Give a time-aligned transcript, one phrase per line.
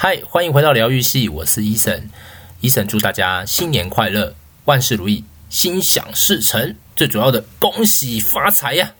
[0.00, 2.02] 嗨，欢迎回到疗愈系，我是 Eason。
[2.62, 4.32] Eason 祝大家新年快乐，
[4.64, 6.76] 万事如意，心想事成。
[6.94, 8.92] 最主要的，恭喜发财呀！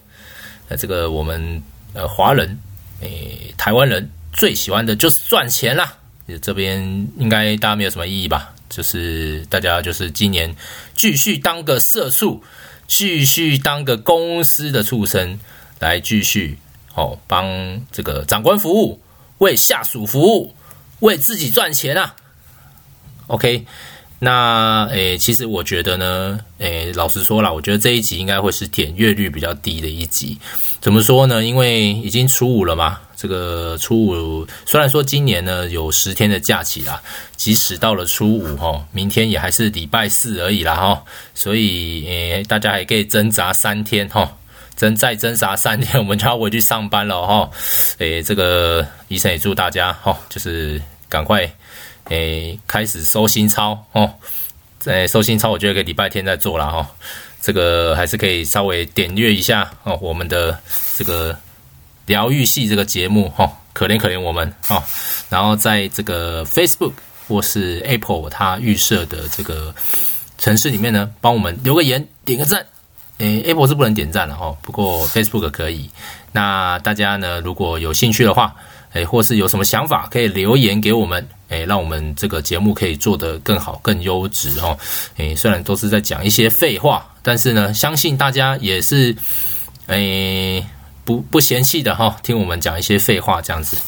[0.69, 2.59] 那这个我们呃华人
[3.01, 5.99] 诶、台湾人最喜欢的就是赚钱啦。
[6.43, 6.83] 这边
[7.17, 8.53] 应该大家没有什么异议吧？
[8.69, 10.53] 就是大家就是今年
[10.97, 12.43] 继续当个社畜，
[12.89, 15.39] 继续当个公司的畜生，
[15.79, 16.59] 来继续
[16.97, 17.47] 哦帮
[17.93, 19.01] 这个长官服务，
[19.39, 20.53] 为下属服务，
[21.01, 22.15] 为自己赚钱啊。
[23.29, 23.65] OK。
[24.21, 30.37] 那诶，其实我觉得呢，诶，老实说啦，我觉得这一集应该会是点阅率比较低的一集。
[30.81, 31.45] 怎么说呢？
[31.45, 37.01] 因为已经初五了嘛，这个初五虽然说今年呢有十天的假期啦，
[37.37, 44.37] 即使到了初五哈，明天也还是礼拜四而已啦哈，所以诶，大家还可以挣扎三天哈，
[44.79, 47.51] 挣再挣扎三天，我们就要回去上班了哈。
[47.99, 51.51] 诶，这个医生也祝大家哈，就是赶快。
[52.11, 54.11] 诶，开始收心操哦，
[54.79, 56.89] 在收心操，我觉得个礼拜天再做了哈，
[57.43, 60.59] 这个还是可以稍微点阅一下哦，我们的
[60.97, 61.37] 这个
[62.07, 64.83] 疗愈系这个节目哈，可怜可怜我们哦，
[65.29, 66.93] 然后在这个 Facebook
[67.27, 69.75] 或是 Apple 它预设的这个
[70.39, 72.65] 城市里面呢，帮我们留个言，点个赞。
[73.19, 75.89] 诶，Apple 是不能点赞的哈，不过 Facebook 可以。
[76.33, 78.55] 那大家呢，如果有兴趣的话，
[78.93, 81.27] 诶，或是有什么想法，可以留言给我们。
[81.49, 84.77] 诶，让我们这个节目可以做得更好、更优质哈。
[85.17, 89.17] 诶，虽然都是在讲一些废话，但是呢，相信大家也是
[89.87, 90.63] 诶
[91.07, 93.79] 不不嫌弃的哈，听我们讲一些废话这样子。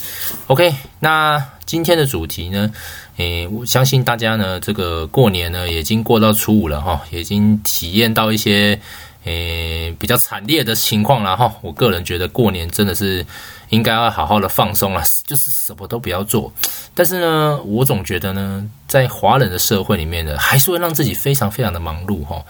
[0.46, 2.70] OK，那今天的主题呢，
[3.18, 8.80] 诶，我相信大家呢，这个过年呢，已经过到初五了哈，已经体验到一些
[9.24, 11.54] 诶比较惨烈的情况了哈。
[11.60, 13.26] 我个人觉得过年真的是。
[13.70, 16.52] 应该要好好的放松了，就是什么都不要做。
[16.92, 22.44] 但是呢，我总觉得呢，在华人的社会里面呢，还是会让自己非常非常的忙碌哈。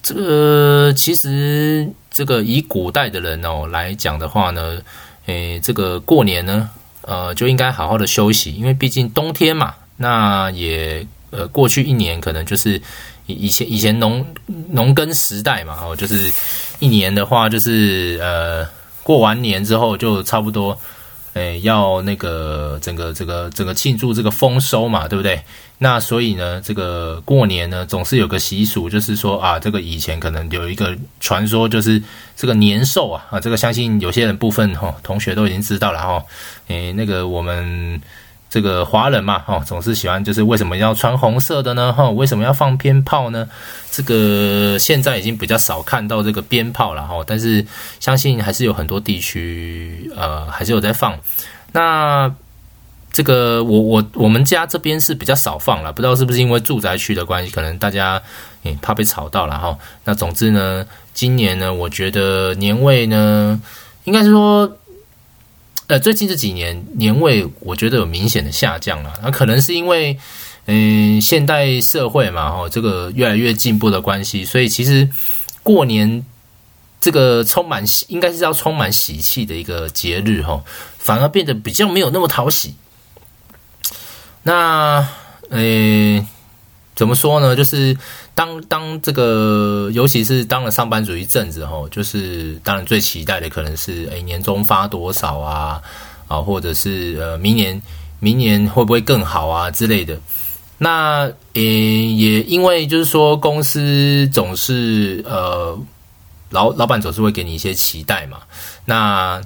[0.00, 4.80] 这个其实，这个以古代的人哦来讲的话呢，
[5.26, 6.70] 诶，这个过年呢，
[7.00, 9.74] 呃，就应该好好的休息，因为毕竟冬天嘛。
[9.96, 12.80] 那也呃，过去一年可能就是
[13.26, 14.26] 以以前以前农
[14.70, 16.32] 农耕时代嘛，哦，就是
[16.78, 18.66] 一年的话就是呃。
[19.04, 20.74] 过完年之后就差不多，
[21.34, 25.38] 诶，要那个整个这个整个庆祝这个丰收嘛，对不对？
[25.76, 32.02] 那所以呢，这个过年呢总是有个习俗，就是说啊，这个以前可能有一个传说，就是
[32.34, 36.24] 这个年兽啊啊，这个相信有些人部分哈同学都已经知道了哈，
[36.68, 38.00] 诶，那个我们。
[38.54, 41.92] 这个华人嘛，哈，总是喜欢，就是为什么要穿红色的呢？
[41.92, 43.48] 哈，为什么要放鞭炮呢？
[43.90, 47.66] 这个现在已经比较少看到这个鞭炮了，哈，但是
[47.98, 51.18] 相信还是有很多地区，呃，还是有在放。
[51.72, 52.32] 那
[53.12, 58.22] 这个我我我们家这边是比较少放了，不知道是不是因为住宅区的关系，可能大家
[58.62, 59.76] 诶怕被吵到了哈。
[60.04, 63.60] 那总之呢，今年呢，我觉得年味呢，
[64.04, 64.78] 应该是说。
[65.86, 69.12] 呃，最近这几年年味，我觉得有明显的下降了。
[69.22, 70.18] 那可能是因为，
[70.66, 75.08] 嗯，现代社会嘛，哦，这个越来越进步的关系，所以其实
[75.62, 76.24] 过年
[77.00, 80.62] 这个充满喜，应该是要充满喜气的一个节日，哈，
[80.98, 82.74] 反而变得比较没有那么讨喜。
[84.42, 85.06] 那，
[85.50, 86.26] 呃。
[86.94, 87.56] 怎么说呢？
[87.56, 87.96] 就是
[88.36, 95.82] 当当这个，尤其是当了上班族一阵子后，就是当然最期待的可能是，诶，年终发多少啊？
[96.28, 97.82] 啊，或者是呃，明年
[98.20, 100.16] 明年会不会更好啊之类的。
[100.78, 101.62] 那诶，
[102.12, 105.76] 也因为就是说，公司总是呃，
[106.50, 108.38] 老老板总是会给你一些期待嘛。
[108.84, 109.40] 那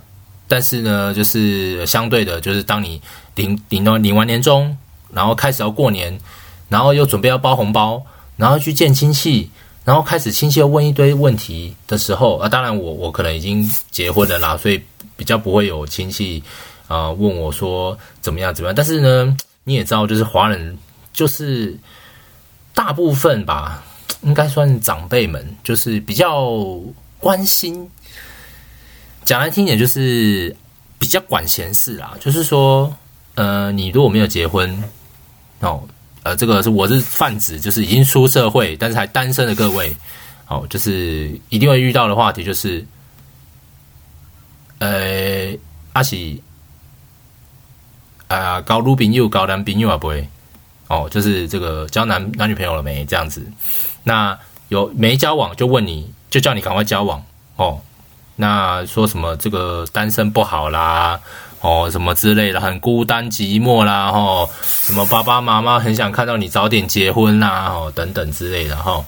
[0.47, 3.01] 但是呢，就是相对的，就是当你
[3.37, 4.77] 领领到领完年终，
[5.15, 6.21] 然后开始要过年。
[6.69, 8.03] 然后又准备要包红包，
[8.37, 9.51] 然后去见亲戚，
[9.85, 14.83] 然后开始亲戚又问一堆问题的时候，啊，当然我我可能已经结婚了啦，所以
[15.17, 16.43] 比较不会有亲戚
[16.87, 18.75] 啊、呃、问我说怎么样怎么样。
[18.75, 20.77] 但是呢，你也知道，就是华人
[21.13, 21.75] 就是
[22.75, 23.83] 大部分吧，
[24.21, 26.55] 应该算长辈们，就是比较
[27.19, 27.91] 关心，
[29.25, 30.55] 讲来听点就是
[30.99, 32.15] 比较管闲事啦。
[32.21, 32.95] 就是说，
[33.37, 34.85] 呃，你如果没有结婚
[35.61, 35.83] 哦。
[36.29, 39.97] 呃，这个是我是泛指，就是已经出社会但是还单身的各位，
[40.47, 42.85] 哦，就是一定会遇到的话题，就是，
[44.79, 45.57] 呃，
[45.95, 46.43] 阿喜，
[48.27, 50.29] 啊，交女朋友、交男朋友啊，不会，
[50.89, 53.43] 哦，就是这个交男男女朋友了没这样子，
[54.05, 54.39] 那
[54.69, 57.25] 有没交往就问你，就叫你赶快交往
[57.57, 57.81] 哦，
[58.37, 61.19] 那说什么这个单身不好啦，
[61.61, 69.05] 哦，什么之类的，很孤单寂寞啦，吼，什么爸爸妈妈很想看到你早点结婚啦，吼，等等之类的，吼。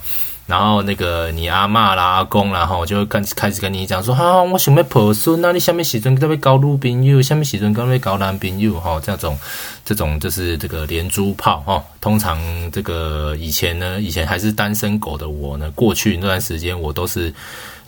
[0.47, 9.39] 然后那个你阿嬷啦、阿公啦，吼，就会开开始跟你讲说，哈、啊，我想要抱孙，那你下面时阵都要交女朋友，下面时阵都要交男朋友，吼，这种
[9.85, 11.85] 这种就是这个连珠炮，吼。
[12.01, 12.37] 通常
[12.73, 17.33] 这个以前呢，以前还是单身狗的我呢，过去那段时间我都是。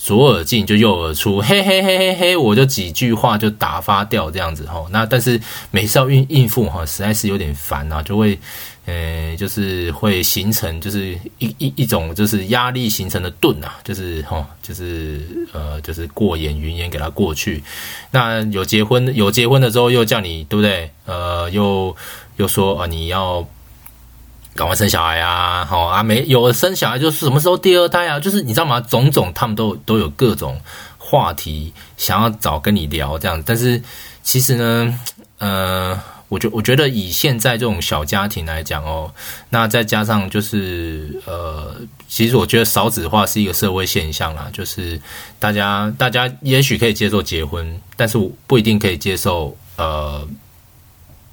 [0.04, 4.88] 左耳进就右耳出，嘿嘿嘿嘿嘿，我就几句话就打发掉这样子吼。
[4.90, 5.40] 那但是
[5.70, 8.36] 每次要应应付哈，实在是有点烦啊，就会，
[8.86, 15.20] 呃，就是会形成就是一一一种就是压力形成的盾啊，就是哈，就是
[15.52, 17.62] 呃，就是过眼云烟给他过去。
[18.10, 20.90] 那有结婚有结婚了之后又叫你对不对？
[21.06, 21.94] 呃，又
[22.38, 23.46] 又说啊，你要。
[24.54, 25.64] 赶快生小孩啊！
[25.64, 28.20] 好啊，没有生小孩就是什么时候第二胎啊？
[28.20, 28.80] 就是你知道吗？
[28.80, 30.60] 种种他们都都有各种
[30.98, 33.42] 话题想要找跟你聊这样。
[33.46, 33.82] 但是
[34.22, 34.98] 其实呢，
[35.38, 39.10] 呃，我觉我觉得以现在这种小家庭来讲哦，
[39.48, 41.74] 那再加上就是呃，
[42.06, 44.50] 其实我觉得少子化是一个社会现象啦。
[44.52, 45.00] 就是
[45.38, 50.28] 大家大家也许可以接受结婚，但是不一定可以接受呃。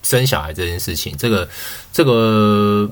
[0.09, 1.47] 生小孩这件事情，这个
[1.94, 2.89] 这个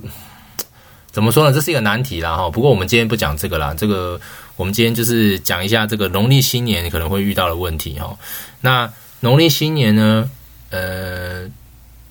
[1.12, 1.52] 怎么说呢？
[1.52, 2.48] 这是一个难题啦哈。
[2.48, 4.22] 不过我们今天不讲这个啦，这个
[4.56, 8.16] 我们今天就是讲一下这个农历新年可能会遇到的问题哈。
[8.62, 8.88] 那
[9.22, 10.30] 农历新年呢，
[10.70, 11.50] 呃，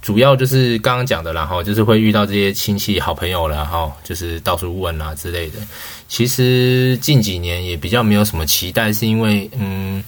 [0.02, 5.60] 主要就是刚刚讲的啦哈，就是会遇到这些亲戚好朋友啦哈，就是到处问啦之类的。
[6.08, 10.02] 其实近几年也比较没有什么期待，是因为嗯。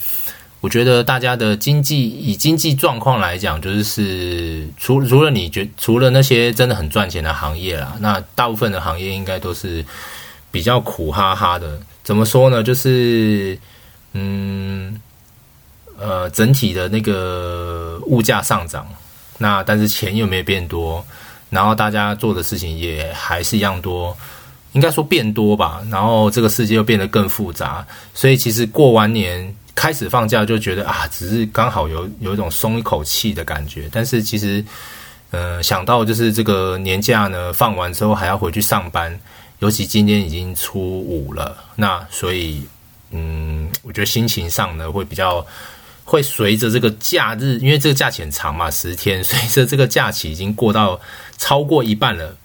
[0.60, 9.84] 我觉得大家的经济以经济状况来讲，就是是除除了你觉除了那些真的很赚钱的行业啦，那大部分的行业应该都是
[10.50, 11.78] 比较苦哈哈的。
[12.02, 12.60] 怎么说呢？
[12.60, 13.56] 就是
[14.14, 15.00] 嗯
[15.96, 18.84] 呃，整体的那个物价上涨，
[19.38, 21.06] 那但是钱又没变多，
[21.50, 24.16] 然后大家做的事情也还是一样多，
[24.72, 25.80] 应该说变多吧。
[25.88, 29.54] 然后这个世界又变得更复杂，所以其实过完年。
[29.78, 34.64] 开始放假就觉得啊，只是刚好有有一种松一口气的感觉，但是其实，
[35.30, 39.16] 呃，想到就是这个年假呢，放完之后还要回去上班，
[39.60, 42.66] 尤其今天已经初五了，那所以，
[43.12, 45.46] 嗯，我觉得心情上呢会比较
[46.04, 51.00] 会随着这个假日，因为这个假期很长嘛，十天， 随着这个假期已经过到
[51.36, 52.36] 超过一半了，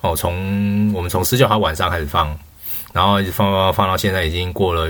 [0.00, 2.34] 哦，从我们从十九号晚上开始放，
[2.94, 4.88] 然后一直放放放到现在已经过了。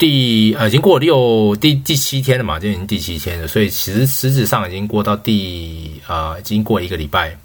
[0.00, 7.36] 第呃，已经过六第第七天了嘛，就已经第七天了，所以其实实质上已经过到第呃，已经过一个礼拜。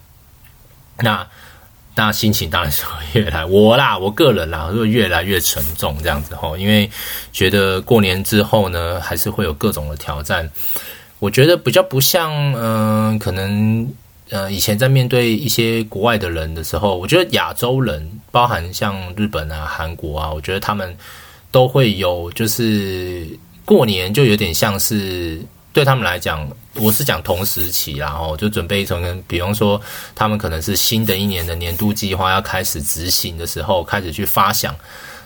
[1.02, 1.28] 那
[1.96, 6.90] 那心情当然是会越来我啦，我个人啦，会越来越沉重这样子吼，因为
[7.34, 10.50] 觉得过年之后呢，还是会有各种的挑战。
[11.20, 13.86] 我觉得比较不像嗯、可能
[14.30, 20.96] 呃，以前在面对一些国外的人的时候，我觉得亚洲人，包含像日本啊、韩国啊，我觉得他们。
[21.56, 23.26] 都会有，就是
[23.64, 25.42] 过年就有点像是
[25.72, 29.82] 对他们来讲，我是讲同时期啦，然后就准备一种，跟比方说
[30.14, 34.76] 他们可能是新的一年的年度计划要开始执行的时候，开始去发想。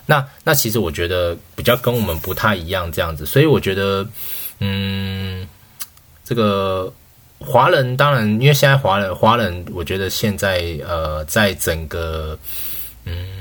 [0.06, 4.08] 那那其实我觉得比较跟我们不太一样这样子，所以我觉得，
[4.60, 5.48] 嗯，
[6.24, 6.94] 这个
[7.40, 12.38] 华人当然，因为现在华人华人，我觉得现在呃，在整个
[13.06, 13.39] 嗯。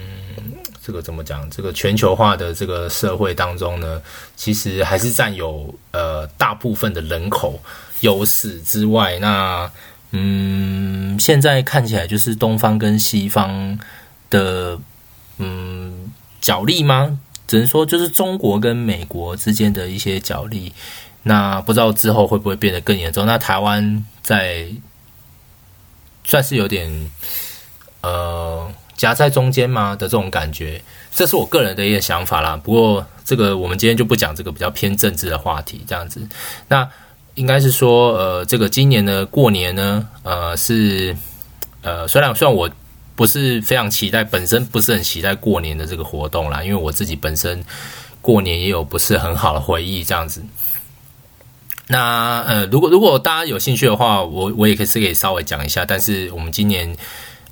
[0.88, 1.47] 这个怎么讲？
[1.50, 4.00] 这个全球化的这个社会当中呢，
[4.37, 7.61] 其实还是占有呃大部分的人口
[8.00, 9.71] 优势之外，那
[10.12, 13.78] 嗯，现在看起来就是东方跟西方
[14.30, 14.78] 的
[15.37, 17.21] 嗯角力吗？
[17.47, 20.73] 只能说就是中国跟美国之间的一些角力。
[21.25, 23.26] 那不知道之后会不会变得更严重？
[23.26, 24.66] 那台湾在
[26.25, 27.11] 算是有点
[28.00, 28.73] 呃。
[28.99, 30.83] 夹在中间吗的这种感觉，
[31.14, 32.61] 这是我个人的一个想法啦。
[32.62, 36.21] 不过这个我们今天就不讲这个比较偏政治的话题，这样子。
[36.67, 36.87] 那
[37.37, 41.17] 应该是说，呃，这个今年的过年呢，呃，是
[41.83, 42.69] 呃，虽然虽然我
[43.14, 47.64] 不是非常期待，本身不是很期待过年的这个活动啦，因为我自己本身
[48.21, 50.43] 过年也有不是很好的回忆，这样子。
[51.87, 56.97] 那呃，如果如果大家有兴趣的话，我我也可以是可以稍微讲一下，但是我们今年。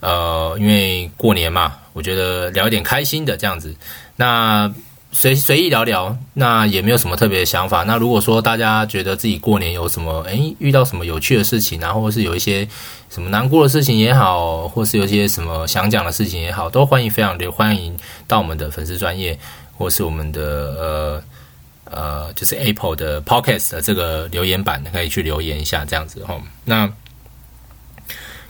[0.00, 3.74] 呃，因为过年嘛，我觉得聊一点开心的这样子，
[4.16, 4.72] 那
[5.12, 7.84] 随随意聊聊，那也没有什么特别的想法。
[7.84, 12.68] 那如果说大家觉得自己过年有什么，诶，遇到什么有趣的事情，然后或是有一些
[13.08, 17.96] 什么难过的事情也好，或是有一些什么想讲的事情也好，都欢迎非常的欢迎
[18.28, 19.38] 到我们的粉丝专业，
[19.78, 21.22] 或是我们的呃
[21.90, 26.38] 呃，就是 Apple 的 Podcast 的这个留言板，可以去留言一下这样子哈。
[26.64, 26.90] 那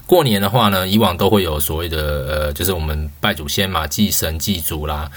[0.07, 5.07] 过年的话呢，以往都会有所谓的呃，就是我们拜祖先嘛，祭神祭祖啦，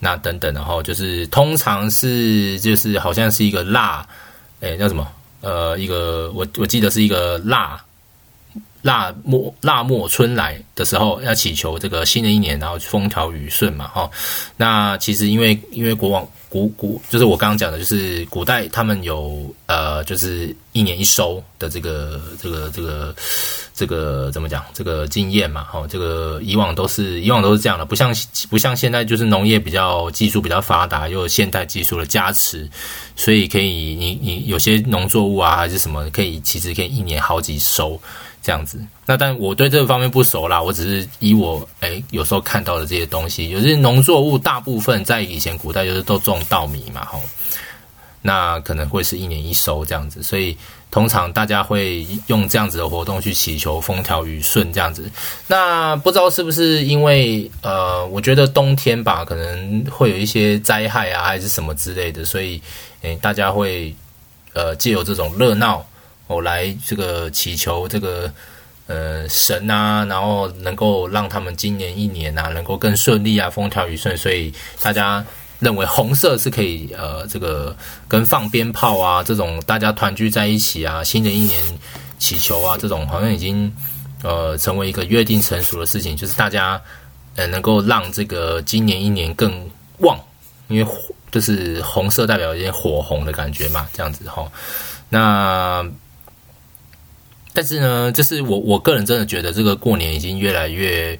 [0.00, 4.04] 那等等，然后就是通常是就是好像是一个蜡，
[4.60, 5.06] 诶，叫什么？
[5.42, 7.80] 呃，一个我我记得是一个蜡。
[8.82, 14.10] 腊末腊末春来的时候，要祈求这个新的一年，然后风调雨顺嘛，哈。
[14.56, 23.14] 那其实因为因为国王古古就是我刚刚讲的，就是古代他们有呃，就是一年一收的这个这个这个
[23.74, 24.64] 这个怎么讲？
[24.72, 25.84] 这个经验嘛，哈。
[25.88, 28.14] 这个以往都是以往都是这样的，不像
[28.48, 32.68] 不像现在，就是农业比较技术比较发达，又有现代技术的加持，
[33.16, 38.00] 所以可以你你有些农作物啊还是什么，可以其实可以一年好几收。
[38.40, 40.62] 这样子，那但我对这个方面不熟啦。
[40.62, 47.20] 我只是以我哎、有时候看到的这些东西，有些农作物大部分在以前古代就是都种稻米嘛，吼，
[48.22, 50.56] 那可能会是一年一收这样子，所以
[50.90, 55.10] 通常大家会用这样子的活动去祈求风调雨顺这样子。
[55.46, 62.62] 那不知道是不是因为呃，我觉得冬天吧，可能会有一些灾害啊，还是什么之类的，所以
[63.02, 63.94] 哎、欸，大家会
[64.54, 65.84] 呃借由这种热闹。
[66.28, 68.30] 我来这个祈求这个
[68.86, 74.14] 呃神啊，然后能够让他们今年一年啊能够更顺利啊，风调雨顺。
[74.16, 75.24] 所以大家
[75.58, 77.74] 认为红色是可以呃这个
[78.06, 81.78] 跟放鞭炮啊这种大家团聚在一起啊，新的一年
[82.18, 83.74] 祈求啊这种好像已经
[84.22, 86.78] 呃成为一个约定成熟的事情，就是大家
[87.36, 89.66] 呃能够让这个今年一年更
[90.00, 90.20] 旺，
[90.68, 90.86] 因为
[91.30, 94.46] 就是红色代表一些火红的感觉嘛，这样子哈，
[95.08, 95.82] 那。
[97.58, 101.18] 但是呢，就是我我个人真的觉得这个过年已经越来越，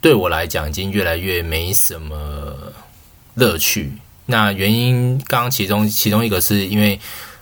[0.00, 2.52] 对我来讲已经越来越没什么
[3.34, 3.92] 乐趣。
[4.26, 6.98] 那原因刚刚其中其中一个是因为，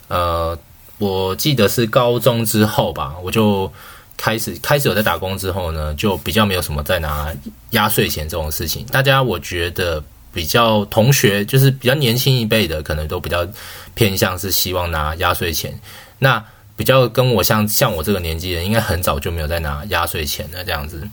[0.09, 0.55] 呃，
[0.99, 3.73] 我记得是高中之后吧，我就
[4.19, 7.35] 开始开始有在打工之后呢，就比较没有什么在拿
[7.71, 8.85] 压岁钱这种事情。
[8.93, 13.49] 大家我觉得比较同学就是比较年轻一辈的，可能都比较
[13.95, 15.73] 偏向是希望拿压岁钱。
[16.19, 16.45] 那
[16.77, 21.09] 比较跟我像像我这个年纪人，应该很早就没有在拿压岁钱了这样子。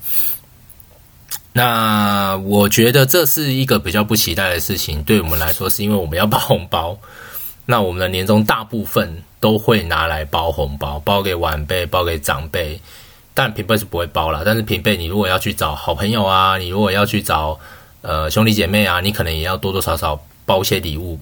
[1.54, 6.98] 那我觉得这是一个比较不期待的事情，对我们来说，是因为我们要包红包。
[7.66, 12.80] 那我们的年终大部分都会拿来包红包，包给晚辈，包给长辈。
[13.36, 17.58] 但平辈是不会包了，但是平辈你如果要去找好朋友啊，你如果要去找
[18.02, 21.20] 呃兄弟姐妹啊，你可能也要多多少少包些礼物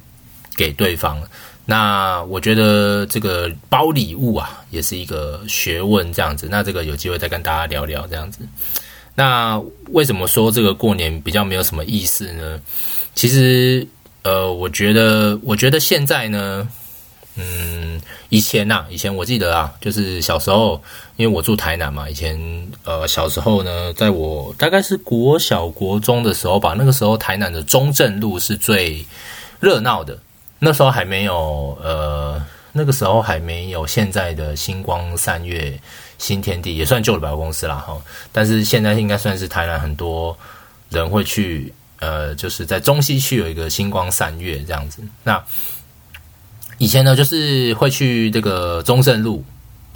[0.57, 1.21] 给对方。
[1.65, 6.47] 那我觉得这个包礼物啊，也是一个学问，这样子。
[6.49, 8.39] 那这个有机会再跟大家聊聊这样子。
[9.15, 12.59] 那为什么说这个过年比较没有什么意思呢？
[13.13, 13.85] 其实，
[14.23, 16.67] 呃，我觉得，我觉得现在呢，
[17.35, 20.81] 嗯，以前呐，以前我记得啊，就是小时候，
[21.17, 22.39] 因为我住台南嘛，以前
[22.85, 29.05] 呃小时候呢，在我大概是国小国中的时候吧，那个时候台南的中正路是最
[29.59, 30.17] 热闹的。
[30.63, 32.39] 那时候还没有，呃，
[32.71, 35.73] 那个时候还没有现在的星光三月
[36.19, 37.99] 新天地，也算旧的百货公司啦哈。
[38.31, 40.37] 但是现在应该算是台南很多
[40.89, 45.01] 人会去，呃，就是在中西区有一个星光三月这样子。
[45.23, 45.43] 那
[46.77, 49.43] 以前呢，就是会去这个中正路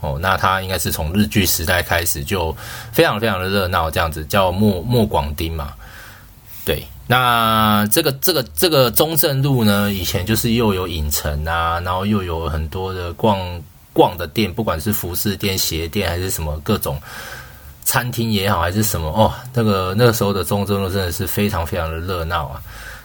[0.02, 2.52] 哦，那它应该是从日剧时代开始就
[2.92, 5.76] 非常非常的热闹，这样子叫莫莫广丁嘛，
[6.66, 6.84] 对。
[7.08, 13.40] 那这个这个这个中正路呢，以前就是又有影城啊，然后又有很多的逛
[13.94, 17.00] 逛的店，不管是服饰店、鞋店还是什么各种
[17.84, 22.60] 餐厅也好，还是什么哦，那个那个时候的中正路真的是非常非常的热闹啊。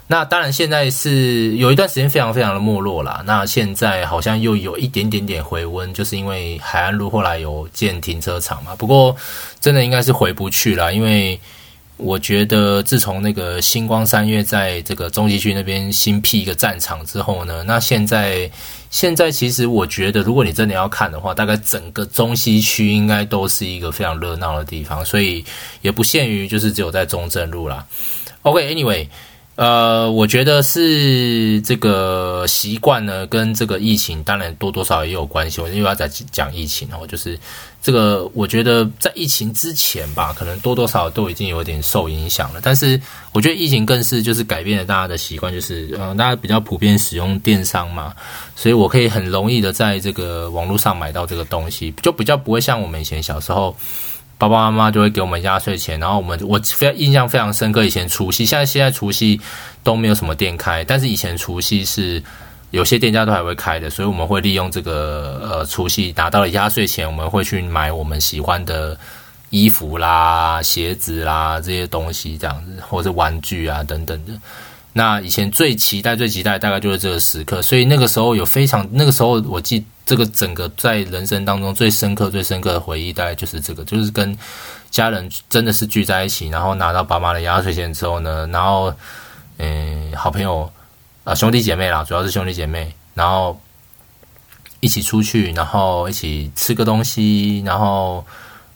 [0.07, 3.23] 那当然现在是有一段时间非常非常的没落啦。
[3.27, 8.75] 那现在好像又有一点点点回温，就是因为海岸路后来有建停车场嘛。
[8.75, 9.15] 不过
[9.61, 11.39] 真的应该是回不去了，因为。
[12.03, 18.51] 我觉得自从那个星光三月在这个中西区那边新辟一个战场之后呢，那现在
[18.91, 25.45] 现在其实我觉得，如果你真的要看的话，大概整个中西区应该都是一个非常热闹的地方，所以
[25.83, 27.87] 也不限于就是只有在中正路啦。
[28.43, 29.07] OK，Anyway。
[29.61, 35.61] 呃，我觉得是这个习惯呢，跟这个疫情当然多多少也有关系。
[35.61, 37.39] 我又要再讲疫情哦，就是
[37.83, 42.61] 这个，我觉得在疫情之前吧，可能多多少少都已经有点受影响了。
[42.63, 42.99] 但是
[43.33, 48.15] 我觉得疫情更是就是改变了大家的习惯，就是呃，大家比较普遍使用电商嘛，
[48.57, 53.77] 所以我可以很容易的在这个网络上买到这个东西，就比较不会像我们以前小时候。
[54.41, 57.85] 爸爸妈妈就会给我们压岁钱，然后我们我非常印象非常深刻。
[57.85, 59.39] 以前除夕，现在现在除夕
[59.83, 62.23] 都没有什么店开，但是以前除夕是
[62.71, 68.99] 有些店家都还会开的，所以我们会利用这个呃除夕拿到了压岁钱，我们会去买我们喜欢的
[69.51, 74.33] 衣服啦、鞋子啦这些东西，这样子或者玩具啊等等的。
[74.93, 84.37] 那以前最期待、最期待大概就是这个时刻，所以那个时候有非常那个时候，我记这个整个在人生当中最深刻、最深刻的回忆，大概就是这个，就是跟
[84.91, 88.93] 家人真的是聚在一起，然后拿到爸妈的压岁钱之后呢，然后
[89.59, 90.71] 嗯、好朋友。
[91.23, 93.61] 啊，兄弟姐妹啦，主要是兄弟姐妹，然后
[94.81, 98.25] 一起出去，然后一起吃个东西，然后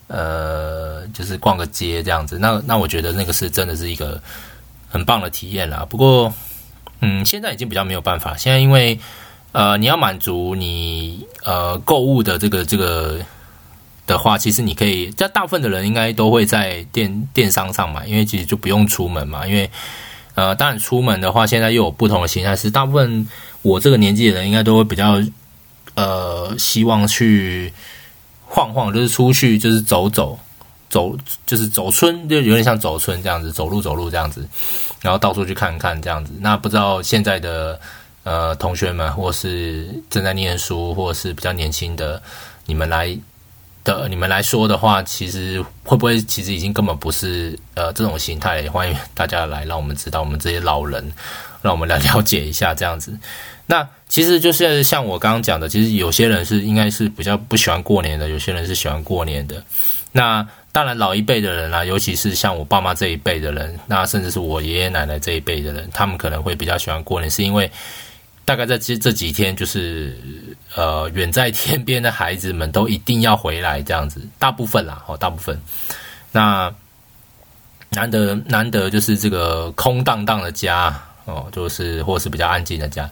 [0.09, 2.39] 呃，就是逛个街这样子。
[2.39, 4.23] 那那我觉得那个是真的是一个
[4.95, 5.85] 很棒的体验啦。
[5.91, 6.33] 不过，
[7.01, 8.37] 嗯，现在已经比较没有办法。
[8.37, 9.01] 现在因为
[9.51, 13.19] 呃，你要满足你呃购物的这个这个
[14.07, 19.69] 的话，其实你可以，这大部分的人应该都会在电电商上买，因为其实就不用出门嘛，因为。
[20.37, 22.57] 呃，当然出门的话，现在又有不同的形态。
[22.57, 23.25] 是大部分
[23.63, 25.23] 我这个年纪的人，应该都会比较
[25.95, 27.73] 呃，希望去
[28.45, 30.37] 晃晃，就是出去，就是走走
[30.95, 34.47] 走，就是走村，就有点像走村这样子，走路走路这样子，
[35.01, 36.33] 然后到处去看看这样子。
[36.39, 37.81] 那不知道现在的
[38.23, 42.23] 呃同学们，或是正在念书，或是比较年轻的
[42.67, 43.19] 你们来。
[43.85, 48.67] 的你们来说的话，其实会不会其实已经根本不是呃这种形态？
[48.71, 51.05] 欢迎大家来，让我们知道我们这些老人，
[51.61, 53.13] 让我们来 了解一下这样子。
[53.67, 59.63] 那其实就是像我刚刚讲的，其实有些人是应该是比较不喜欢过年的，有些人是喜欢过年的。
[60.13, 67.71] 那当然老一辈的人啦，尤其是像我爸妈这一辈的人，那甚至是我爷爷奶奶这一辈的人，他们可能会比较喜欢过年，是因为。
[68.47, 70.15] 大概在这这几天，就是
[70.75, 75.59] 呃，远在天边的孩子们都一定要回来这样子，大部分啦，哦，大部分。
[76.31, 76.71] 那
[77.89, 83.09] 难得难得就是这个空荡荡的家哦，就是或是比较安静的家，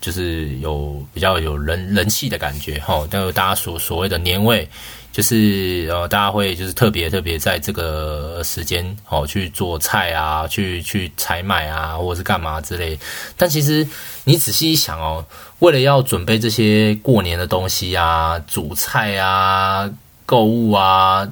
[0.00, 4.68] 就是有比较有人人气的感觉哈，就大家所所谓的年味。
[5.10, 12.96] 就是呃，大家会就是特别特别在这个时间哦去做菜啊，去去采买啊，或者是干嘛之类。
[13.36, 13.88] 但其实
[14.22, 15.26] 你仔细一想哦，
[15.58, 19.90] 为了要准备这些过年的东西啊，煮菜啊，
[20.24, 21.28] 购物啊，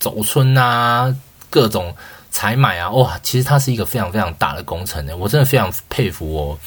[0.00, 1.14] 走春啊，
[1.50, 1.94] 各种
[2.32, 5.16] 采买啊，哇，其实它是一个非常非常大的工程的。
[5.16, 6.58] 我真的非常佩服我，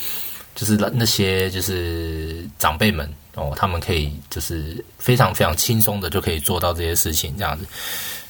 [0.55, 3.07] 就是那些就是长辈们。
[3.35, 7.65] 哦，他们可以就是非常非常轻松的就可以做到这些事情，这样子。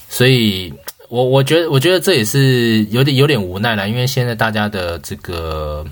[0.08, 0.74] 所以，
[1.10, 5.86] 我我觉得，我觉得这也是有点有点无奈了，因为现在大家的这个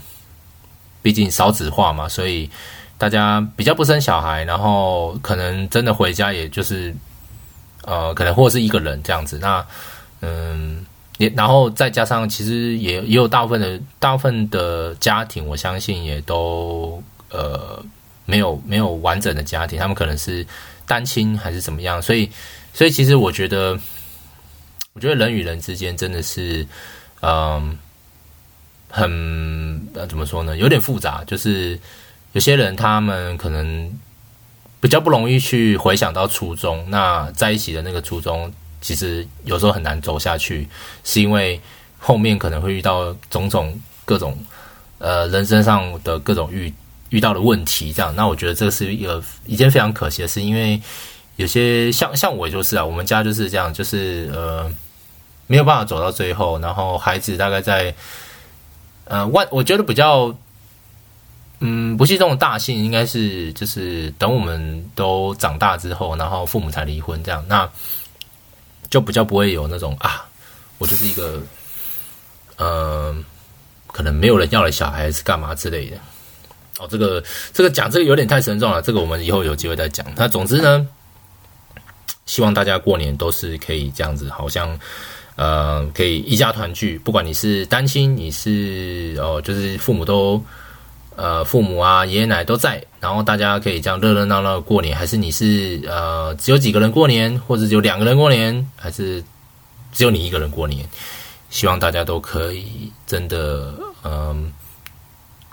[1.01, 2.49] 毕竟少子化嘛，所以
[2.97, 6.95] 大家比较不生小孩，然后可能真的回家也就是
[7.83, 9.37] 呃，可能或者是一个人这样子。
[9.41, 9.65] 那
[10.21, 10.85] 嗯，
[11.21, 17.83] 也然后再加上，其实也也有大部分的大部分的家庭，我相信也都呃。
[18.23, 20.45] 没有没有完整的家庭，他们可能是
[20.85, 22.31] 单亲还是怎么样，所以
[22.71, 23.77] 所以其实我觉得，
[24.93, 26.65] 我觉得人与人之间真的是，
[27.21, 27.77] 嗯，
[28.89, 30.55] 很怎么说呢？
[30.55, 31.77] 有点复杂，就是
[32.31, 33.91] 有些人他们可能
[34.79, 40.67] 比较不容易去回想到初衷，那在一起的那个初衷，其实有时候很难走下去，
[41.03, 41.61] 是因为
[41.97, 44.37] 后面可能会遇到种种各种
[44.97, 46.73] 呃人生上的各种遇。
[47.11, 50.81] 遇到的问题，这样，那我觉得这是一个一件非常可惜的事，因为
[51.35, 54.71] 有些像像我就是啊，我们家就是这样，就是呃
[55.45, 57.93] 没有办法走到最后，然后孩子大概在
[59.03, 60.33] 呃万，我觉得比较
[61.59, 67.69] 嗯不是这种大幸，应该是就是等我们都长大之后，然后父母才离婚这样，那
[68.91, 70.23] 就比较不会有那种啊，
[70.77, 71.41] 我就是一个
[72.57, 73.15] 呃
[73.87, 75.97] 可能没有人要的小孩是干嘛之类的。
[76.77, 77.23] 哦，这个
[77.53, 80.05] 这个讲这个有点太沉重了，这个我们以后有机会再讲。
[80.15, 80.87] 那总之呢，
[82.25, 84.77] 希望大家过年都是可以这样子，好像
[85.35, 90.43] 呃可以一家团聚，不管你是单亲，你是哦就是父母都
[91.15, 99.23] 呃父母啊爷爷奶奶都在，然后大家可以这样热热闹闹过年，还是你是呃只有几个人过年，或者只有两个人过年，还是
[99.91, 100.85] 只有你一个人过年？
[101.49, 104.51] 希望大家都可以真的嗯、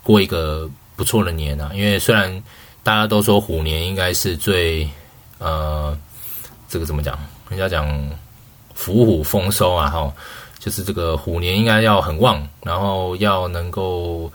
[0.02, 0.68] 过一个。
[0.98, 2.42] 不错的年啊，因为虽然
[2.82, 4.90] 大家都说虎年应该是最
[5.38, 5.96] 呃，
[6.68, 7.16] 这个怎么讲？
[7.48, 7.86] 人家讲
[8.76, 10.12] 虎虎丰收啊，哈，
[10.58, 14.28] 就是这个虎年应该要很旺，然后要能够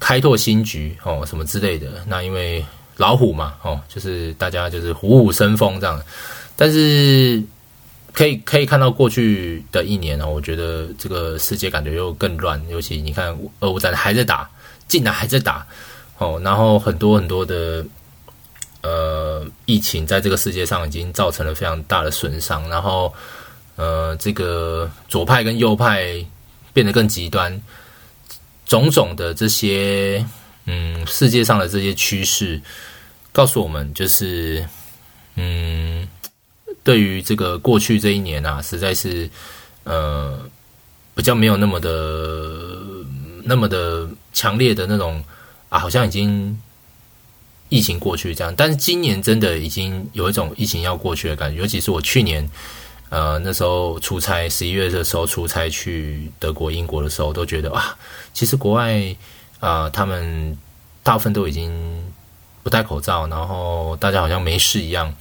[0.00, 1.88] 开拓新局哦，什么之类的。
[2.06, 2.64] 那因为
[2.96, 6.02] 老虎嘛，哦，就是大家就是虎虎生风这样。
[6.56, 7.42] 但是
[8.12, 14.48] 可以可以看到过去的一年呢，我觉得这个世界感觉又更乱，尤其你看俄乌战还在打。
[14.88, 15.66] 竟然还在打，
[16.16, 17.84] 哦，然后很多很多的
[18.80, 23.12] 呃疫情在这个世界上已经造成了非常大的损伤，然后
[23.76, 26.24] 呃这个左派跟右派
[26.72, 27.60] 变得更极端，
[28.68, 30.24] 种种的这些
[30.66, 32.62] 嗯世界上的这些趋势
[33.32, 34.64] 告诉我们，就是
[35.34, 36.06] 嗯
[36.84, 39.28] 对于这个过去这一年啊，实在是
[39.82, 40.48] 呃。
[41.18, 42.78] 比较没有那么的
[43.42, 45.20] 那么的强烈的那种
[45.68, 46.56] 啊，好像已经
[47.68, 48.54] 疫情过去这样。
[48.56, 52.48] 但是今年真的已经有一种疫情要过去的感觉，尤其是我去年
[53.10, 57.96] 呃那时候出差，十一月的时候出差去德国、英国的时候，都觉得啊，
[58.32, 59.00] 其实国外
[59.60, 60.56] 啊、他们
[61.02, 61.72] 大部分都已经
[62.62, 65.14] 不戴口罩，然后大家好像没事一样。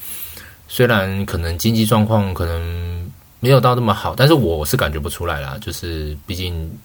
[0.68, 3.12] 虽然可能经济状况可能。
[3.40, 5.56] 没有到那么好，但是我是感觉不出来啦。
[5.62, 6.76] 就是毕竟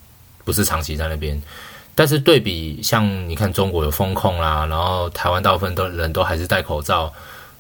[0.45, 1.41] 不是长期在那边，
[1.95, 7.11] 但是对比像你看中国有封控啦，然后台湾大部分都人都还是戴口罩，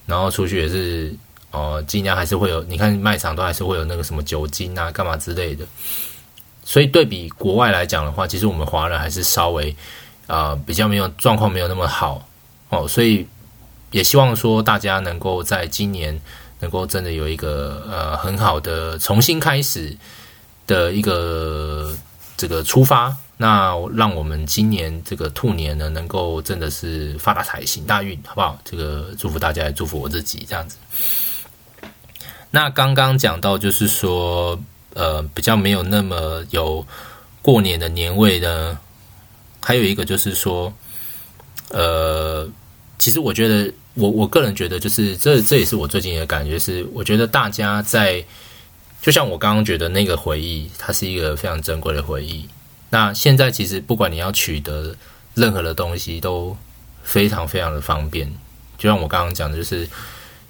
[0.05, 1.13] 然后出去也是
[1.53, 2.63] 哦，尽量还是会有。
[2.65, 5.65] 你看卖场都还是会有那个什么酒精啊、干嘛之类的。
[6.65, 9.75] 所以对比国外来讲的话，其实我们华人还是稍微
[10.27, 12.27] 啊、比较没有状况没有那么好
[12.71, 13.27] 哦，所以
[13.93, 16.21] 也希望说大家能够在今年。
[16.63, 19.97] 能够真的有一个呃很好的重新开始
[20.65, 21.93] 的一个
[22.37, 28.57] 这个出发，那让我们今年这个兔年呢，能够真的是发大财、行大运，好不好？
[28.65, 30.77] 这个祝福大家，也祝福我自己，这样子。
[32.53, 34.57] 那刚刚讲到就是说，
[34.95, 36.87] 呃，比较没有那么有
[37.43, 38.79] 过年的年味呢，
[39.61, 40.73] 还有一个就是说，
[41.71, 42.49] 呃，
[43.01, 43.75] 其实我觉得。
[43.95, 48.25] 我我个人觉得，就是这这也是我最近的感觉是，我觉得大家在，
[49.03, 52.49] 就像我刚刚觉得那个回忆，它是一个非常珍贵的回忆。
[52.89, 54.97] 那现在其实不管你要取得
[55.35, 56.57] 任何的东西，都
[57.03, 58.27] 非常非常的方便。
[58.79, 59.87] 就像我刚刚讲的，就是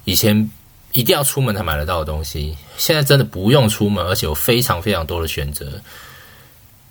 [0.05, 0.49] 以前
[0.93, 5.81] 一定要出门才买得到的东西，现在真的不用出门，而且有非常非常多的选择。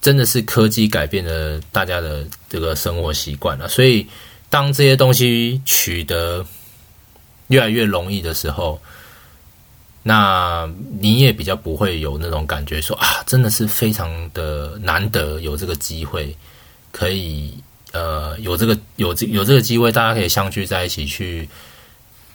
[0.03, 4.07] 真的是科技改变了大家的这个生活习惯了，所以。
[4.53, 6.45] 当这些东西取得
[7.47, 8.79] 越来越容易的时候，
[10.03, 16.37] 那你也比较不会有那种感觉说，啊，真的是非常的难得有这个机会，
[16.91, 17.55] 可以
[17.93, 21.49] 呃有这个有这有这个机会，大家可以相聚在一起去，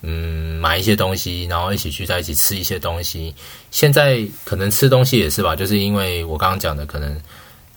[0.01, 3.33] 嗯，买一些东西，然后一起聚在一起吃一些东西。
[3.71, 7.21] 现在可能吃东西也是吧，就是因为我刚刚讲的，可能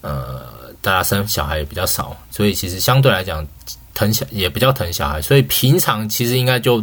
[0.00, 3.46] 呃大家生小孩也比较少，所以其实相对来讲。
[3.92, 6.82] 疼小也比较疼小孩，所以平常其实应该就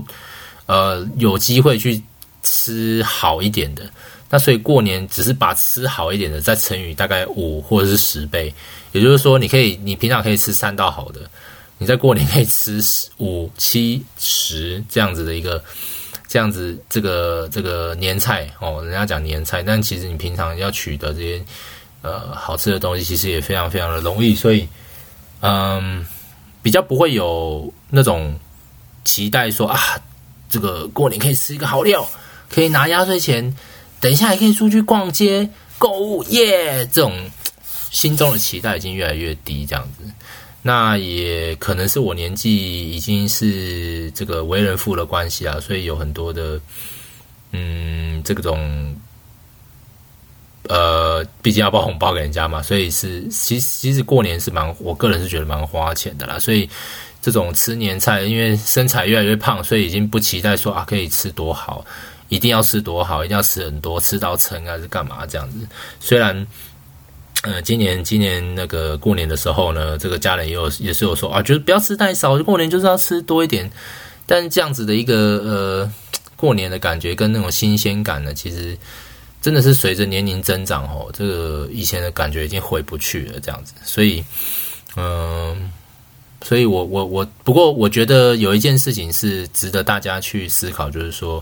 [0.68, 2.00] 呃有机会去
[2.44, 3.90] 吃好一点的。
[4.30, 8.54] 那所以过年只是把吃好一点的再乘以大概五或者是十倍，
[8.92, 11.22] 也就是说你可以你平常可以吃三道好的，
[11.78, 12.82] 你在过年可以吃
[13.18, 15.64] 五七十这样子的一个
[16.28, 21.46] 这样子这个这个年菜哦，人家讲年菜，但其实你平常要取得这些
[22.02, 24.68] 呃好吃的东西，其实也非常非常的容易，所以
[25.42, 26.06] 嗯。
[26.64, 28.38] 比较不会有那种
[29.06, 29.80] 期待说啊，
[30.50, 32.06] 这个过年可以吃一个好料，
[32.50, 33.56] 可以拿压岁钱，
[34.02, 36.86] 等一下还可以出去逛街购物耶。
[36.88, 37.14] 这种
[37.90, 40.04] 心中的期待已经越来越低，这样子，
[40.62, 46.60] 那也可能是我年纪已经是这个为人父的关系啊，所以有很多的
[47.52, 48.96] 嗯这种。
[50.70, 56.38] 呃，毕竟要包红包给人家嘛，所以是其实其实过年是蛮，我个人是觉得蛮花钱的啦。
[56.38, 56.70] 所以
[57.22, 61.86] 这种吃年菜，因为身材越来越胖，所以已经不期待说啊可以吃多好，
[62.28, 65.66] 一定要吃多好，一定要吃很多，吃到撑还是干嘛这样子。
[66.02, 66.46] 虽然，
[67.48, 73.72] 呃，今年今年那个过年的时候呢，这个家人也有也是有说啊，就是不要吃太少，过年就是要吃多一点。
[74.26, 75.92] 但是这样子的一个呃
[76.36, 78.78] 过年的感觉跟那种新鲜感呢，其实。
[79.40, 83.72] 真的是随着年龄增长哦，这个以前的感觉已经回不去了，这样子。
[83.86, 84.22] 所以，
[84.98, 85.72] 嗯，
[86.42, 91.42] 所以我我我，不过我觉得有一件事情是值得大家去思考，就是说，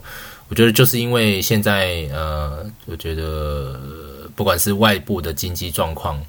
[0.50, 3.80] 我觉得就是因为现在呃，我觉得
[4.36, 6.24] 不管是外部的经济状况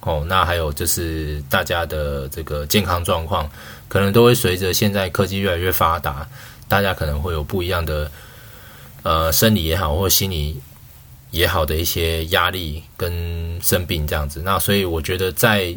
[0.00, 3.50] 哦，那还有就是大家的这个健康状况，
[3.88, 6.26] 可能都会随着现在科技越来越发达，
[6.66, 8.10] 大家可能会有不一样的
[9.02, 10.60] 呃生理也好，或心理。
[11.32, 15.72] 也好的一些压力跟生病这样子，那所以我觉得在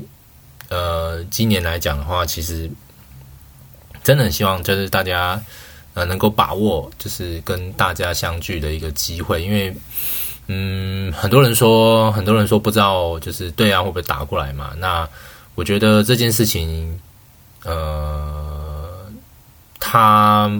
[0.69, 2.67] 呃今年来讲的话，其实
[4.03, 5.39] 真的很希望就是大家
[5.93, 9.71] 呃能够把握就是跟大家相聚的一个机会，因为
[10.47, 15.07] 嗯很多人说很多人说不知道就是对岸会不会打过来嘛，那
[15.55, 16.99] 我觉得这件事情
[17.63, 19.05] 呃，
[19.79, 20.51] 它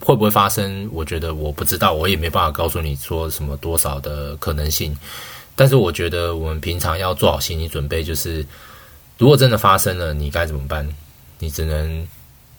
[0.00, 0.88] 会不会发生？
[0.92, 4.96] 我觉得我不知道，我也没办法告诉你说什么多少的可能性。
[5.54, 8.44] 但是我觉得我们平常要做好心理准备，就是
[9.18, 10.88] 如果真的发生了，你该怎么办？
[11.38, 12.08] 你只能，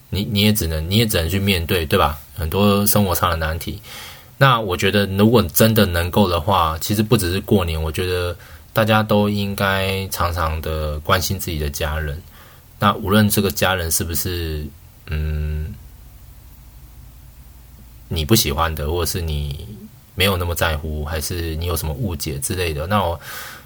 [0.10, 2.18] 你你也只能，你也只能去面对，对吧？
[2.38, 3.82] 很多生活上的难题。
[4.44, 8.36] 那我觉得，如果真的能够的话，其实不只是过年，我觉得
[8.74, 12.22] 大家都应该常常的关心自己的家人。
[12.78, 14.68] 那无论这个家人是不是
[15.08, 15.74] 嗯
[18.10, 19.66] 你不喜欢的，或者是你
[20.14, 23.18] 没有那么在乎，还是你有什么误解之类的，那我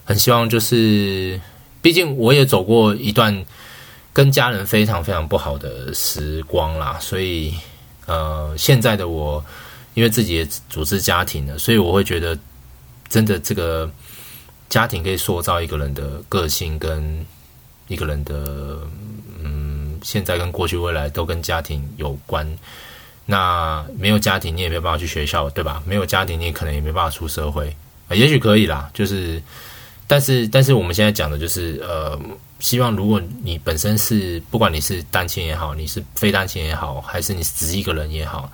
[0.05, 1.41] 很希望就是，
[1.81, 3.43] 毕竟我也走过一段
[4.13, 7.55] 跟家人非常非常不好的时光啦，所以
[8.05, 9.43] 呃，现在的我。
[9.97, 12.37] 因为自己也组织家庭了，所以我会觉得，
[13.09, 13.89] 真的这个
[14.69, 17.25] 家庭可以塑造一个人的个性，跟
[17.87, 18.77] 一个人的
[19.41, 22.47] 嗯，现在跟过去未来都跟家庭有关。
[23.25, 25.81] 那没有家庭，你也没有办法去学校，对吧？
[25.83, 27.75] 没有家庭，你可能也没办法出社会。
[28.11, 29.41] 也许可以啦，就是，
[30.05, 32.15] 但是，但是我们现在讲的就是，呃，
[32.59, 38.47] 希望如果你本身是，不管你是单亲也好，你是非单亲也好，还是你只是一个人也好。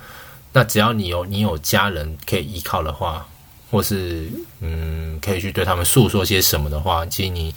[0.53, 3.27] 那只要你有你有家人可以依靠的话，
[3.69, 4.29] 或是
[4.61, 7.49] 嗯，可以去对他们诉说些什么的话，其实你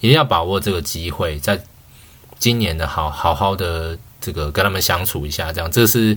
[0.00, 1.62] 一定要把握这个机会，在
[2.38, 6.16] 今年的好好好的这个跟他们相处一下，这样这是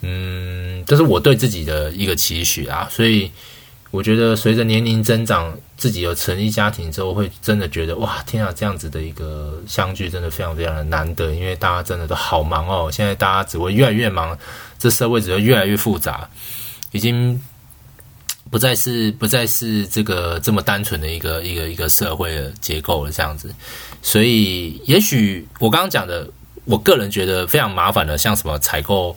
[0.00, 3.30] 嗯，这是我对自己的一个期许啊，所以。
[3.90, 12.90] 我觉得随着年龄增长，自己有成立家庭之后，会真的觉得哇，天啊，这样子的一个相聚真的非常非常的难得，因为大家真的都好忙哦。
[12.92, 14.38] 现在大家只会越来越忙，
[14.78, 16.28] 这社会只会越来越复杂，
[16.92, 17.40] 已经
[18.50, 23.54] 不再是不再是这个这么单纯的一个一个一个社会的结构了，这样子。
[24.02, 26.28] 所以，也许我刚刚讲的，
[26.64, 29.16] 我个人觉得非常麻烦的，像什么采购。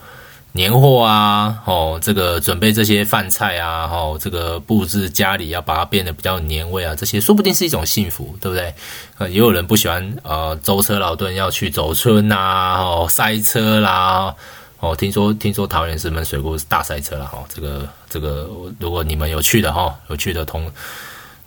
[0.54, 8.76] 年货啊，哦，这个准备这些饭菜啊，哦，这个布置家里要把它变得比较年味啊，这些说不定是一种幸福，对不对？
[9.18, 12.36] 呃，也有人不喜欢呃舟车劳顿要去走春呐，
[12.82, 14.36] 哦，塞车啦，
[14.82, 20.70] 哦，听说听说桃园石门水库是大塞车了哈，这个这个如果你们有去的哈，有去的同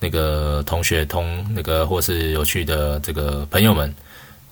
[0.00, 3.94] 那个同学同那个或是有去的这个朋友们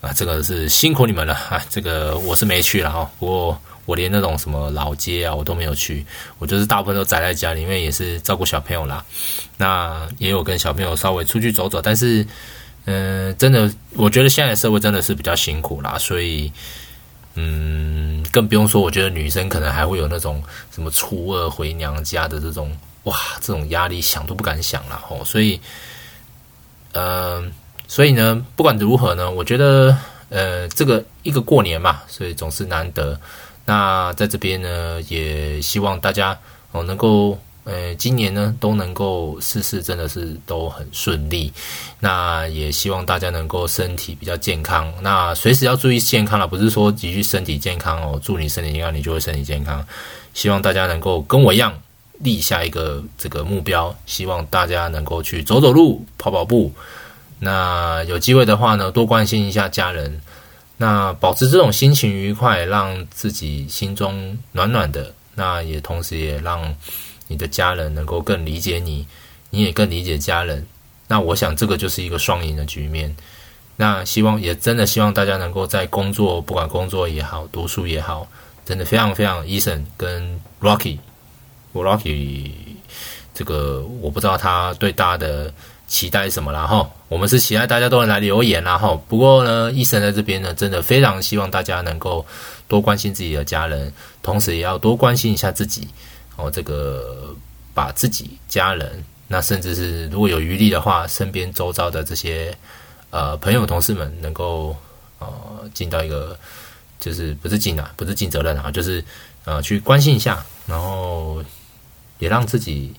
[0.03, 3.59] 啊，这个是辛苦你们了啊，这个我是没去了哈，不过。
[3.85, 6.07] 我连那种什么老街啊，我都没有去。
[6.39, 9.05] 我就是大部分都宅在家里，因为也是照顾小朋友啦。
[9.57, 12.25] 那也有跟小朋友稍微出去走走，但是，
[12.85, 15.99] 嗯、真的，我觉得现在的社会真的是比较辛苦啦。
[15.99, 16.53] 所以，
[17.35, 25.01] 嗯，更不用说，我觉得女生可能还会有那种什么初二回娘家的这种，哇，这种压力想都不敢想了。
[25.07, 25.25] 吼。
[25.25, 25.61] 所以，
[26.93, 27.45] 嗯、呃，
[27.89, 29.97] 所以呢，不管如何呢，我觉得，
[30.29, 33.19] 呃，这个一个过年嘛，所以总是难得。
[33.65, 36.39] 那在这边呢，也希望大家
[36.73, 41.53] 哦能够，呃，今年呢都能够事事真的是都很顺利。
[42.01, 44.93] 那也希望大家能够身体比较健康。
[45.01, 49.87] 那随时要注意健康了，不是说急于身体健康哦，祝你身体健康，你就会身体健康。
[50.35, 51.73] 希望大家能够跟我一样
[52.19, 56.73] 立下一个这个目标，希望大家能够去走走路、跑跑步。
[57.39, 60.21] 那有机会的话呢，多关心一下家人。
[60.79, 66.75] 那保持这种心情愉快，让自己心中暖暖的，那也同时也让
[67.33, 69.07] 你的家人能够更理解你，
[69.49, 70.67] 你也更理解家人。
[71.09, 73.17] 那我想这个就是一个双赢的局面。
[73.77, 78.29] 那希望也真的希望大家能够在工作，不管工作也好，读书也好，
[78.67, 80.99] 真的非常非常，Eason 跟 Rocky，
[81.73, 82.51] 我 Rocky
[83.33, 85.55] 这个我不知道他对大家的。
[85.89, 86.67] 期待什么啦？
[86.67, 88.79] 哈，我们是期待大家都能来留言啦。
[88.79, 92.25] 哈，不过呢，Eason 在这边呢，真的非常希望大家能够
[92.67, 93.93] 多关心自己的家人，
[94.23, 95.89] 同时也要多关心一下自己。
[96.43, 97.35] 哦，这个
[97.73, 102.53] 把自己家人，那甚至是如果有余力的话，身边周遭的这些
[103.11, 104.77] 呃朋友、同事们，能够
[105.21, 105.29] 呃
[105.73, 106.37] 尽到一个
[106.99, 109.05] 就是不是尽啊，不是尽责任啊，就是
[109.45, 111.43] 呃去关心一下，然后
[112.19, 112.93] 也让自己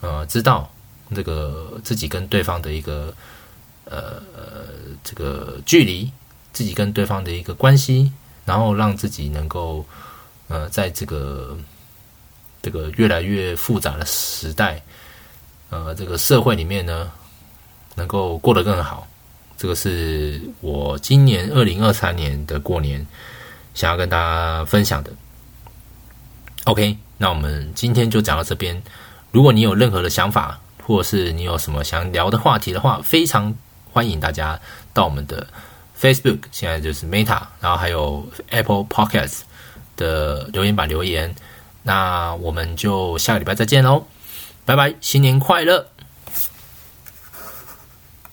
[0.00, 0.70] 呃知道。
[1.14, 3.12] 这个自己跟对方的一个
[3.84, 4.22] 呃
[5.04, 6.10] 这个距离，
[6.54, 8.10] 自己跟对方的一个关系，
[8.46, 9.84] 然后让自己能够
[10.48, 11.54] 呃在这个
[12.62, 14.80] 这个越来越复杂的时代，
[15.70, 17.10] 呃这个社会里面呢，
[17.96, 19.06] 能够过得更好。
[19.58, 23.06] 这个是我今年二零二三年的过年
[23.74, 25.10] 想要跟大家分享的。
[26.64, 28.80] OK，那我们今天就讲到这边。
[29.32, 33.54] 如果你有任何的想法，或者是你有什么想聊的话题的话，非常
[33.90, 34.60] 欢迎大家
[34.92, 35.46] 到我们的
[36.00, 39.40] Facebook，现在就是 Meta，然后还有 Apple Podcast
[39.96, 41.34] 的留言板留言。
[41.84, 44.04] 那我们就下个礼拜再见喽，
[44.64, 45.91] 拜拜，新年快乐！